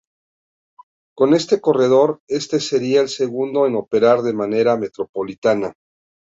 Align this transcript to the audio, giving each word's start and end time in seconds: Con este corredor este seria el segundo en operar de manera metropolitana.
Con 1.15 1.35
este 1.35 1.61
corredor 1.61 2.21
este 2.27 2.59
seria 2.59 3.01
el 3.01 3.09
segundo 3.09 3.67
en 3.67 3.75
operar 3.75 4.23
de 4.23 4.33
manera 4.33 4.75
metropolitana. 4.75 5.73